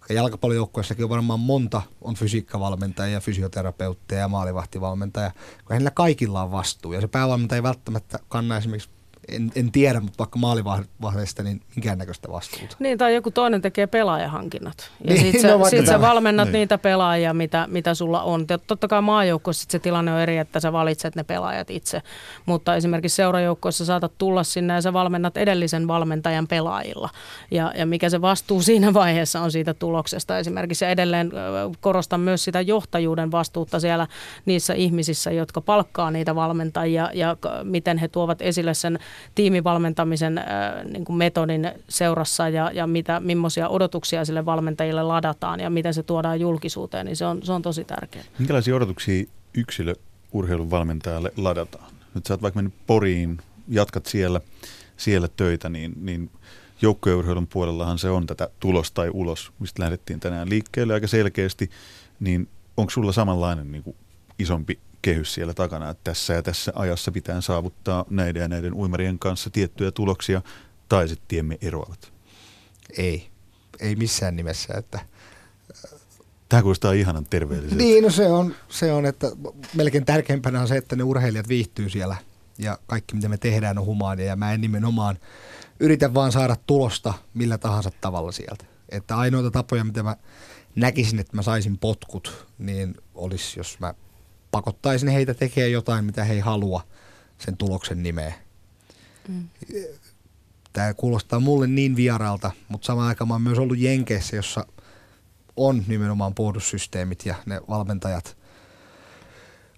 [0.09, 5.31] jalkapallojoukkueessakin on varmaan monta, on fysiikkavalmentajia, fysioterapeutteja ja maalivahtivalmentajia,
[5.65, 6.93] kun heillä kaikilla on vastuu.
[6.93, 8.91] Ja se päävalmentaja ei välttämättä kanna esimerkiksi
[9.29, 12.77] en, en tiedä, mutta vaikka maalivahdeista, niin minkäännäköistä vastuuta.
[12.79, 14.91] Niin, tai joku toinen tekee pelaajahankinnat.
[15.05, 16.53] Ja niin, sit sä, no, sit sä valmennat niin.
[16.53, 18.47] niitä pelaajia, mitä, mitä sulla on.
[18.67, 22.03] Totta kai maajoukkoissa se tilanne on eri, että sä valitset ne pelaajat itse.
[22.47, 27.11] Mutta esimerkiksi seurajoukkoissa saatat tulla sinne ja sä valmennat edellisen valmentajan pelaajilla.
[27.51, 30.85] Ja, ja mikä se vastuu siinä vaiheessa on siitä tuloksesta esimerkiksi.
[30.85, 31.33] Ja edelleen
[31.81, 34.07] korostan myös sitä johtajuuden vastuutta siellä
[34.47, 38.99] niissä ihmisissä, jotka palkkaa niitä valmentajia ja miten he tuovat esille sen
[39.35, 40.45] tiimivalmentamisen äh,
[40.85, 46.03] niin kuin metodin seurassa ja, ja mitä, millaisia odotuksia sille valmentajille ladataan ja miten se
[46.03, 48.25] tuodaan julkisuuteen, niin se on, se on tosi tärkeää.
[48.39, 49.25] Minkälaisia odotuksia
[49.55, 49.95] yksilö
[50.33, 51.93] urheilun valmentajalle ladataan?
[52.15, 54.41] Nyt sä oot vaikka mennyt Poriin, jatkat siellä,
[54.97, 56.31] siellä töitä, niin, niin
[56.83, 61.71] joukkojeurheilun puolellahan se on tätä tulos tai ulos, mistä lähdettiin tänään liikkeelle aika selkeästi,
[62.21, 63.97] niin onko sulla samanlainen niin kuin
[64.39, 69.19] isompi kehys siellä takana, että tässä ja tässä ajassa pitää saavuttaa näiden ja näiden uimarien
[69.19, 70.43] kanssa tiettyjä tuloksia,
[70.89, 72.13] tai sitten tiemme eroavat?
[72.99, 73.29] Ei,
[73.81, 75.01] ei missään nimessä, että
[76.49, 77.83] Tämä kuulostaa ihanan terveelliseltä.
[77.85, 79.27] Niin, no se on, se on, että
[79.75, 82.17] melkein tärkeimpänä on se, että ne urheilijat viihtyy siellä
[82.59, 85.19] ja kaikki mitä me tehdään on humaania ja mä en nimenomaan
[85.81, 88.65] yritä vaan saada tulosta millä tahansa tavalla sieltä.
[88.89, 90.17] Että ainoita tapoja, mitä mä
[90.77, 93.95] näkisin, että mä saisin potkut, niin olisi, jos mä
[94.55, 96.83] pakottaisin heitä tekemään jotain, mitä he ei halua
[97.39, 98.33] sen tuloksen nimeä.
[99.29, 99.49] Mm.
[100.73, 104.67] Tämä kuulostaa mulle niin vieraalta, mutta samaan aikaan mä oon myös ollut Jenkeissä, jossa
[105.57, 108.37] on nimenomaan puolustussysteemit ja ne valmentajat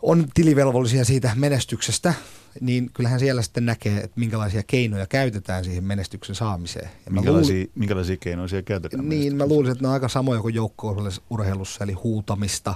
[0.02, 2.14] on tilivelvollisia siitä menestyksestä,
[2.60, 6.90] niin kyllähän siellä sitten näkee, että minkälaisia keinoja käytetään siihen menestyksen saamiseen.
[7.06, 7.66] Ja minkälaisia, luul...
[7.74, 9.08] minkälaisia keinoja siellä käytetään?
[9.08, 12.74] Niin, mä luulisin, että ne on aika samoja kuin joukko-urheilussa, eli huutamista,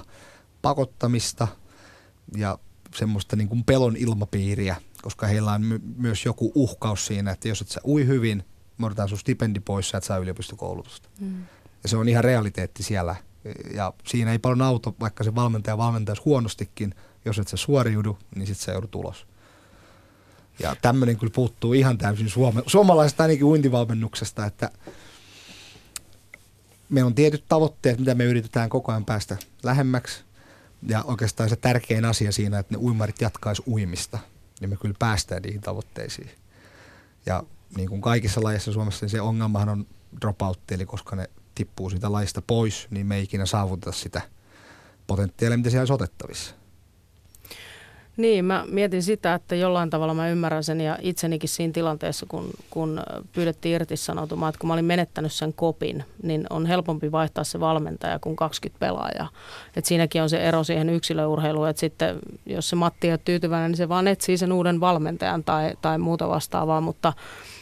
[0.61, 1.47] pakottamista–
[2.37, 2.59] ja
[2.95, 7.61] semmoista niin kuin pelon ilmapiiriä, koska heillä on my- myös joku uhkaus siinä, että jos
[7.61, 8.43] et sä ui hyvin,
[8.77, 11.09] me otetaan sun stipendi pois, sä et saa yliopistokoulutusta.
[11.19, 11.43] Mm.
[11.83, 13.15] Ja se on ihan realiteetti siellä.
[13.73, 18.47] Ja siinä ei paljon auta, vaikka se valmentaja valmentaisi huonostikin, jos et sä suoriudu, niin
[18.47, 19.27] sitten se joudut ulos.
[20.59, 24.71] Ja tämmöinen kyllä puuttuu ihan täysin suome- suomalaisesta ainakin uintivalmennuksesta, että
[26.89, 30.23] meillä on tietyt tavoitteet, mitä me yritetään koko ajan päästä lähemmäksi.
[30.87, 34.19] Ja oikeastaan se tärkein asia siinä, että ne uimarit jatkaisi uimista,
[34.59, 36.29] niin me kyllä päästään niihin tavoitteisiin.
[37.25, 37.43] Ja
[37.77, 39.87] niin kuin kaikissa lajeissa Suomessa, niin se ongelmahan on
[40.21, 44.21] dropout, eli koska ne tippuu siitä lajista pois, niin me ei ikinä saavuteta sitä
[45.07, 46.55] potentiaalia, mitä siellä olisi otettavissa.
[48.21, 52.49] Niin, mä mietin sitä, että jollain tavalla mä ymmärrän sen ja itsenikin siinä tilanteessa, kun,
[52.69, 53.01] kun
[53.33, 58.19] pyydettiin irtisanoutumaan, että kun mä olin menettänyt sen kopin, niin on helpompi vaihtaa se valmentaja
[58.19, 59.29] kuin 20 pelaajaa.
[59.75, 63.71] Et siinäkin on se ero siihen yksilöurheiluun, että sitten jos se Matti ei ole tyytyväinen,
[63.71, 67.13] niin se vaan etsii sen uuden valmentajan tai, tai muuta vastaavaa, mutta,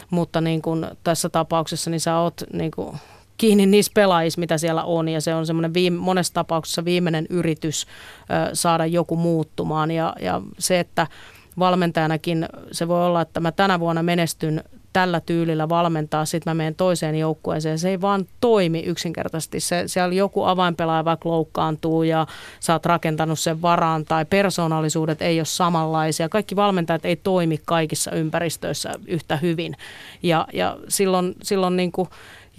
[0.09, 2.95] mutta niin kun tässä tapauksessa niin sä oot niin kun
[3.39, 5.09] kiinni niissä pelaajissa, mitä siellä on.
[5.09, 7.87] Ja se on semmoinen viime, monessa tapauksessa viimeinen yritys
[8.21, 9.91] ö, saada joku muuttumaan.
[9.91, 11.07] Ja, ja se, että
[11.59, 16.75] valmentajanakin se voi olla, että mä tänä vuonna menestyn tällä tyylillä valmentaa, sitten mä menen
[16.75, 17.79] toiseen joukkueeseen.
[17.79, 19.59] Se ei vaan toimi yksinkertaisesti.
[19.59, 22.27] Se, siellä joku avainpelaaja vaikka loukkaantuu ja
[22.59, 26.29] sä oot rakentanut sen varaan tai persoonallisuudet ei ole samanlaisia.
[26.29, 29.75] Kaikki valmentajat ei toimi kaikissa ympäristöissä yhtä hyvin.
[30.23, 32.09] Ja, ja silloin, silloin niin kuin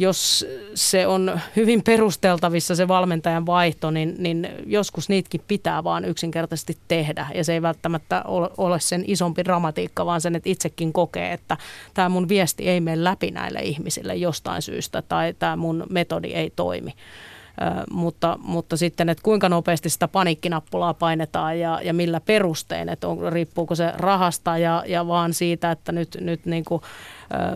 [0.00, 6.78] jos se on hyvin perusteltavissa se valmentajan vaihto, niin, niin joskus niitäkin pitää vaan yksinkertaisesti
[6.88, 7.26] tehdä.
[7.34, 8.22] Ja se ei välttämättä
[8.58, 11.56] ole sen isompi dramatiikka, vaan sen, että itsekin kokee, että
[11.94, 16.52] tämä mun viesti ei mene läpi näille ihmisille jostain syystä tai tämä mun metodi ei
[16.56, 16.94] toimi
[17.90, 23.32] mutta, mutta sitten, että kuinka nopeasti sitä paniikkinappulaa painetaan ja, ja millä perustein, että on,
[23.32, 26.82] riippuuko se rahasta ja, ja vaan siitä, että nyt, nyt niin kuin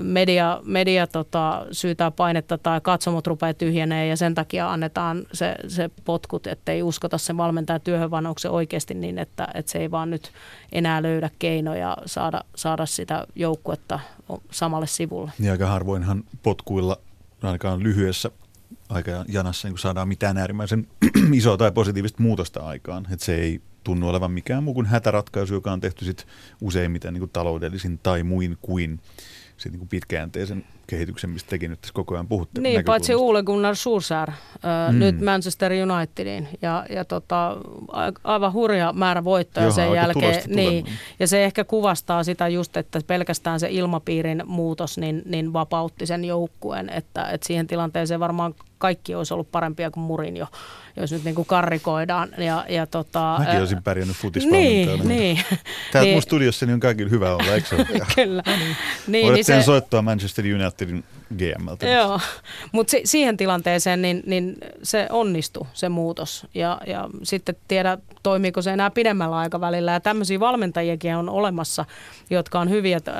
[0.01, 5.91] media, media tota, syytää painetta tai katsomot rupeaa tyhjenee ja sen takia annetaan se, se
[6.05, 9.91] potkut, ettei uskota sen valmentajan työhön, vaan onko se oikeasti niin, että, että se ei
[9.91, 10.33] vaan nyt
[10.73, 14.01] enää löydä keinoja saada, saada sitä joukkuetta
[14.51, 15.33] samalle sivulle.
[15.39, 16.97] Niin aika harvoinhan potkuilla
[17.43, 18.31] ainakaan lyhyessä
[19.29, 20.87] janassa niin saadaan mitään äärimmäisen
[21.33, 23.07] isoa tai positiivista muutosta aikaan.
[23.13, 26.27] Että se ei tunnu olevan mikään muu kuin hätäratkaisu, joka on tehty sit
[26.61, 29.01] useimmiten niin kuin taloudellisin tai muin kuin
[29.57, 32.61] sit niin kuin pitkäjänteisen kehityksen, mistä tekin nyt tässä koko ajan puhutte.
[32.61, 34.99] Niin, paitsi Ole Gunnar Solskjaer, mm.
[34.99, 37.57] nyt Manchester Unitediin ja, ja tota,
[38.25, 40.43] aivan hurja määrä voittoja Johan, sen jälkeen.
[40.47, 40.87] Niin,
[41.19, 46.25] ja se ehkä kuvastaa sitä just, että pelkästään se ilmapiirin muutos niin, niin vapautti sen
[46.25, 50.47] joukkueen, että, että siihen tilanteeseen varmaan kaikki olisi ollut parempia kuin murin jo
[50.97, 52.29] jos nyt niin kuin karrikoidaan.
[52.39, 55.05] Ja, ja tota, Mäkin olisin pärjännyt futisvalmentajana.
[55.05, 55.39] Niin, niin.
[55.93, 56.15] Täällä niin.
[56.15, 57.87] mun studiossa niin on kaikille hyvä olla, eikö se ole?
[58.15, 58.43] Kyllä.
[59.07, 59.63] niin, niin se...
[59.63, 61.89] soittaa Manchester didn't GMltä.
[61.89, 62.21] Joo,
[62.73, 66.47] mutta si- siihen tilanteeseen niin, niin se onnistui se muutos.
[66.55, 69.93] Ja, ja sitten tiedä toimiiko se enää pidemmällä aikavälillä.
[69.93, 71.85] Ja tämmöisiä valmentajiakin on olemassa,
[72.31, 73.15] jotka on hyviä äh,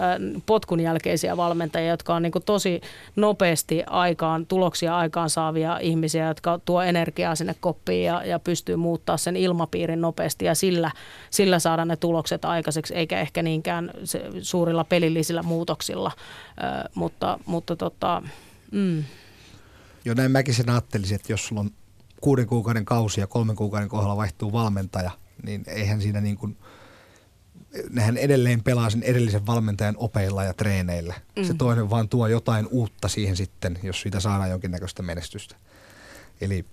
[0.47, 2.81] potkun jälkeisiä valmentajia, jotka on niin tosi
[3.17, 9.17] nopeasti aikaan, tuloksia aikaan saavia ihmisiä, jotka tuo energiaa sinne koppiin ja, ja pystyy muuttaa
[9.17, 10.45] sen ilmapiirin nopeasti.
[10.45, 10.91] Ja sillä,
[11.31, 16.13] sillä saada ne tulokset aikaiseksi, eikä ehkä niinkään se, suurilla pelillisillä muutoksilla,
[16.65, 18.23] äh, mutta, mutta tota,
[18.73, 19.05] mm.
[20.05, 21.71] Jo näin mäkin sen ajattelisin, että jos sulla on
[22.21, 25.11] kuuden kuukauden kausi ja kolmen kuukauden kohdalla vaihtuu valmentaja,
[25.43, 26.57] niin eihän siinä niin kuin,
[27.91, 31.15] nehän edelleen pelaa sen edellisen valmentajan opeilla ja treeneillä.
[31.37, 31.45] Mm.
[31.45, 35.57] Se toinen vaan tuo jotain uutta siihen sitten, jos siitä saadaan jonkinnäköistä menestystä.
[36.41, 36.65] Eli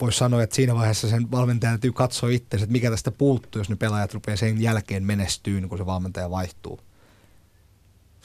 [0.00, 3.68] voisi sanoa, että siinä vaiheessa sen valmentajan täytyy katsoa itse, että mikä tästä puuttuu, jos
[3.68, 6.80] ne pelaajat rupeaa sen jälkeen menestyyn, kun se valmentaja vaihtuu.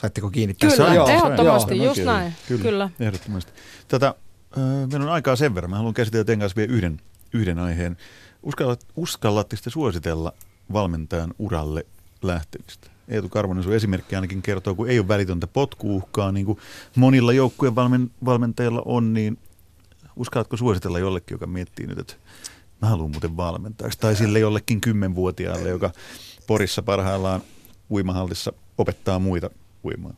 [0.03, 0.93] Saitteko kiinni Kyllä, tässä?
[0.93, 2.33] Joo, ehdottomasti, joo, just kyllä, näin.
[2.47, 2.89] Kyllä, kyllä.
[2.99, 3.51] ehdottomasti.
[3.87, 5.69] Tätä, äh, meillä on aikaa sen verran.
[5.69, 7.01] Mä haluan käsitellä teidän kanssa vielä yhden,
[7.33, 7.97] yhden aiheen.
[8.43, 10.33] Uskallat, uskallatte sitten suositella
[10.73, 11.85] valmentajan uralle
[12.21, 12.87] lähtemistä?
[13.07, 16.57] Eetu Karvonen, sun esimerkki ainakin kertoo, kun ei ole välitöntä potkuuhkaa, niin kuin
[16.95, 19.37] monilla joukkueen valmen, valmentajilla on, niin
[20.15, 22.13] uskallatko suositella jollekin, joka miettii nyt, että
[22.81, 25.91] mä haluan muuten valmentajaksi, tai sille jollekin kymmenvuotiaalle, joka
[26.47, 27.41] Porissa parhaillaan
[27.91, 29.49] uimahallissa opettaa muita
[29.85, 30.17] uimaan?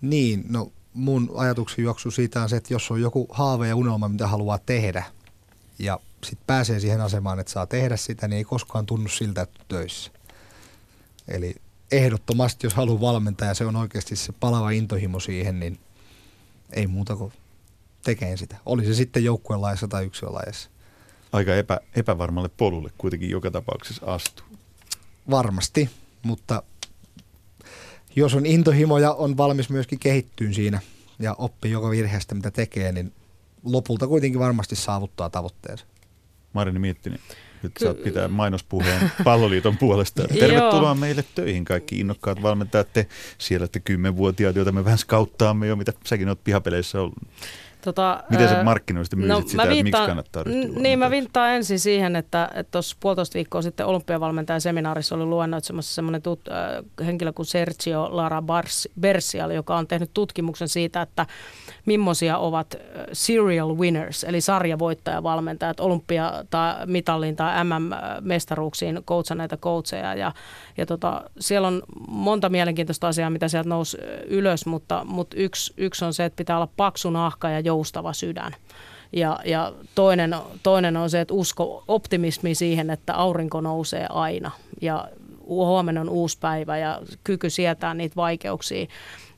[0.00, 4.08] Niin, no mun ajatuksen juoksu siitä on se, että jos on joku haave ja unelma,
[4.08, 5.04] mitä haluaa tehdä,
[5.78, 9.60] ja sitten pääsee siihen asemaan, että saa tehdä sitä, niin ei koskaan tunnu siltä, että
[9.68, 10.10] töissä.
[11.28, 11.54] Eli
[11.92, 15.78] ehdottomasti, jos haluaa valmentaa ja se on oikeasti se palava intohimo siihen, niin
[16.72, 17.32] ei muuta kuin
[18.04, 18.56] tekee sitä.
[18.66, 20.70] Oli se sitten joukkueen laajassa tai yksilön laajassa.
[21.32, 24.46] Aika epä, epävarmalle polulle kuitenkin joka tapauksessa astuu.
[25.30, 25.90] Varmasti,
[26.22, 26.62] mutta
[28.16, 30.80] jos on intohimo ja on valmis myöskin kehittyyn siinä
[31.18, 33.12] ja oppii joka virheestä, mitä tekee, niin
[33.64, 35.84] lopulta kuitenkin varmasti saavuttaa tavoitteensa.
[36.52, 37.18] Marini Miettinen,
[37.62, 40.28] nyt Ky- saat pitää mainospuheen palloliiton puolesta.
[40.40, 43.06] Tervetuloa meille töihin kaikki innokkaat valmentajat, te
[43.38, 47.18] siellä te kymmenvuotiaat, joita me vähän skauttaamme jo, mitä säkin olet pihapeleissä ollut.
[47.84, 51.50] Tota, Miten se markkinoista myysit no, sitä, viittaan, että miksi kannattaa ryhtyä Niin, mä viittaan
[51.50, 57.32] ensin siihen, että tuossa puolitoista viikkoa sitten olympiavalmentajan seminaarissa oli luennoitsemassa semmoinen tut, äh, henkilö
[57.32, 58.42] kuin Sergio Lara
[59.00, 61.26] Bersial, joka on tehnyt tutkimuksen siitä, että
[61.86, 62.76] millaisia ovat
[63.12, 70.14] serial winners, eli sarjavoittajavalmentajat, olympia- tai mitallin tai MM-mestaruuksiin coachaneita coacheja.
[70.14, 70.32] Ja,
[70.76, 76.04] ja tota, siellä on monta mielenkiintoista asiaa, mitä sieltä nousi ylös, mutta, mutta yksi, yksi
[76.04, 78.52] on se, että pitää olla paksu nahka ja joustava sydän.
[79.12, 85.08] Ja, ja toinen, toinen on se, että usko optimismi siihen, että aurinko nousee aina ja
[85.46, 88.86] huomenna on uusi päivä ja kyky sietää niitä vaikeuksia.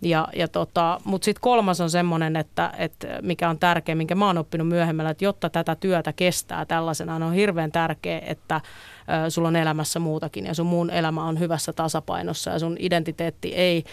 [0.03, 4.27] Ja, ja tota, Mutta sitten kolmas on semmoinen, että, että mikä on tärkeä, minkä mä
[4.27, 8.61] oon oppinut myöhemmällä, että jotta tätä työtä kestää tällaisena, on hirveän tärkeä, että
[9.28, 13.84] sulla on elämässä muutakin ja sun muun elämä on hyvässä tasapainossa ja sun identiteetti ei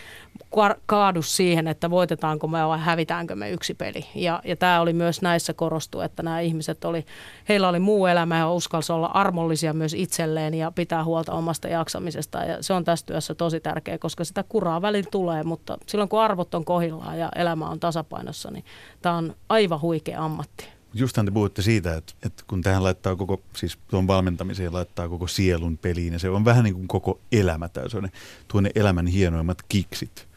[0.86, 4.06] kaadu siihen, että voitetaanko me vai hävitäänkö me yksi peli.
[4.16, 7.06] Ja, ja tämä oli myös näissä korostu, että nämä ihmiset oli,
[7.50, 12.44] heillä oli muu elämä ja uskalsi olla armollisia myös itselleen ja pitää huolta omasta jaksamisesta
[12.44, 16.22] ja se on tässä työssä tosi tärkeä, koska sitä kuraa välillä tulee, mutta silloin kun
[16.22, 18.66] arvot on kohillaan ja elämä on tasapainossa, niin
[19.02, 20.79] tämä on aivan huikea ammatti.
[20.94, 25.28] Justhan te puhutte siitä, että, että kun tähän laittaa koko, siis tuon valmentamiseen laittaa koko
[25.28, 27.70] sielun peliin ja se on vähän niin kuin koko elämä
[28.02, 28.12] ne,
[28.48, 30.28] tuonne elämän hienoimmat kiksit,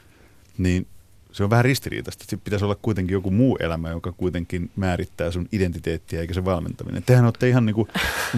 [0.58, 0.86] niin
[1.32, 2.22] se on vähän ristiriitaista.
[2.22, 7.02] Sitten pitäisi olla kuitenkin joku muu elämä, joka kuitenkin määrittää sun identiteettiä eikä se valmentaminen.
[7.02, 7.88] Tehän olette ihan niin kuin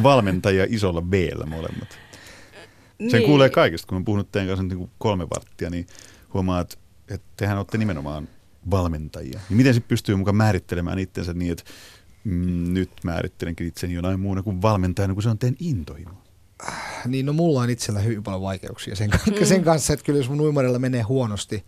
[0.03, 1.15] valmentajia isolla b
[1.47, 1.99] molemmat.
[2.99, 3.27] Sen niin.
[3.27, 5.87] kuulee kaikista, kun on puhunut teidän kanssa niin kuin kolme varttia, niin
[6.35, 8.29] huomaat, että tehän olette nimenomaan
[8.71, 9.41] valmentajia.
[9.49, 11.65] Niin miten se pystyy mukaan määrittelemään itsensä niin, että
[12.25, 16.25] mm, nyt määrittelenkin itseni jonain muuna kuin valmentajana, kun se on teidän intohimo?
[17.07, 19.47] Niin, no mulla on itsellä hyvin paljon vaikeuksia sen, mm.
[19.47, 21.65] sen kanssa, että kyllä jos mun uimarilla menee huonosti,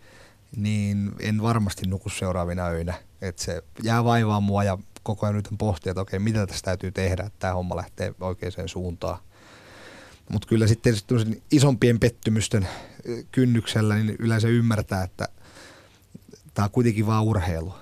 [0.55, 2.93] niin en varmasti nuku seuraavina öinä.
[3.21, 6.91] Että se jää vaivaa mua ja koko ajan nyt pohtia, että okei, mitä tässä täytyy
[6.91, 9.19] tehdä, että tämä homma lähtee oikeaan suuntaan.
[10.31, 10.95] Mutta kyllä sitten
[11.51, 12.67] isompien pettymysten
[13.31, 15.27] kynnyksellä niin yleensä ymmärtää, että
[16.53, 17.73] tämä on kuitenkin vaan urheilu.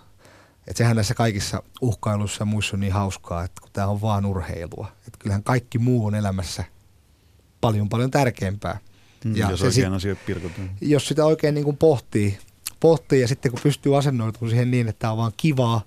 [0.68, 4.26] Et sehän näissä kaikissa uhkailuissa ja muissa on niin hauskaa, että kun tämä on vaan
[4.26, 4.92] urheilua.
[5.08, 6.64] Että kyllähän kaikki muu on elämässä
[7.62, 8.80] paljon paljon tärkeämpää.
[9.26, 10.72] Mm, ja jos se oikein sit, pilkotaan.
[10.82, 12.38] Jos sitä oikein niin kuin pohtii,
[12.80, 15.82] pohtii ja sitten kun pystyy asennoitumaan siihen niin, että tämä on vaan kivaa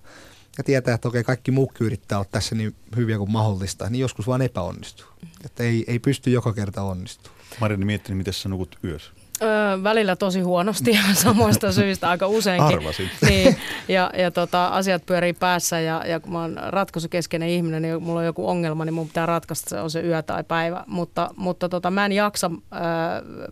[0.59, 4.27] ja tietää, että okei kaikki muukin yrittää olla tässä niin hyviä kuin mahdollista, niin joskus
[4.27, 5.07] vaan epäonnistuu.
[5.45, 7.41] Että ei, ei pysty joka kerta onnistumaan.
[7.61, 9.13] Marini miettii, miten sä nukut yössä?
[9.43, 12.77] Öö, välillä tosi huonosti ja samoista syistä aika useinkin.
[12.77, 13.11] Arvasin.
[13.29, 13.57] Niin,
[13.89, 18.21] ja, ja tota, asiat pyörii päässä ja, ja kun mä oon ratkaisukeskeinen ihminen, niin mulla
[18.21, 20.85] on joku ongelma, niin mun pitää ratkaista se on se yö tai päivä.
[20.87, 22.81] Mutta, mutta tota, mä en jaksa öö,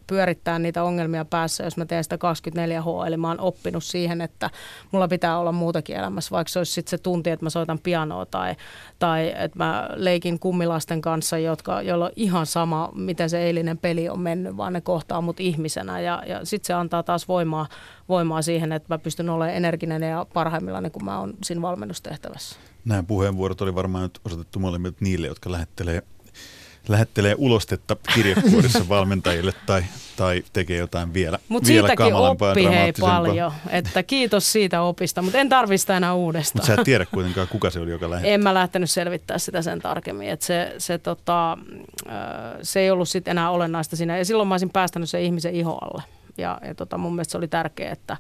[0.07, 3.07] pyörittää niitä ongelmia päässä, jos mä teen sitä 24H.
[3.07, 4.51] Eli mä oon oppinut siihen, että
[4.93, 8.27] mulla pitää olla muutakin elämässä, vaikka se olisi sitten se tunti, että mä soitan pianoa
[8.27, 8.55] tai,
[8.99, 14.09] tai että mä leikin kummilasten kanssa, jotka, joilla on ihan sama, miten se eilinen peli
[14.09, 17.69] on mennyt, vaan ne kohtaa mut ihmisiä ihmisenä ja, ja sitten se antaa taas voimaa,
[18.09, 22.57] voimaa siihen, että mä pystyn olemaan energinen ja parhaimmillaan kun mä oon siinä valmennustehtävässä.
[22.85, 26.03] Nämä puheenvuorot oli varmaan nyt osoitettu molemmille niille, jotka lähettelee
[26.89, 29.85] lähettelee ulostetta kirjekuorissa valmentajille tai,
[30.17, 35.39] tai tekee jotain vielä, Mut vielä siitäkin oppi hei paljon, että kiitos siitä opista, mutta
[35.39, 36.63] en tarvitse sitä enää uudestaan.
[36.63, 38.31] Mutta sä et tiedä kuitenkaan, kuka se oli, joka lähetti.
[38.31, 41.59] En mä lähtenyt selvittää sitä sen tarkemmin, että se, se, tota,
[42.63, 44.19] se ei ollut sitten enää olennaista siinä.
[44.19, 46.03] Ja silloin mä olisin päästänyt sen ihmisen iho alle.
[46.39, 48.17] Ja, ja tota, mun mielestä se oli tärkeää, että,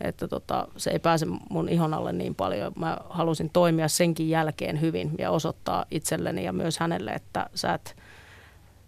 [0.00, 2.72] että tota, se ei pääse mun ihon alle niin paljon.
[2.76, 7.96] Mä halusin toimia senkin jälkeen hyvin ja osoittaa itselleni ja myös hänelle, että sä et–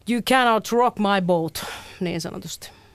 [0.09, 1.65] You cannot rock my boat,
[2.01, 2.71] niin sanotusti.